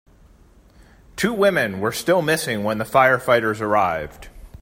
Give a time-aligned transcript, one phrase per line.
[1.15, 4.29] Two women were still missing when the firefighters arrived.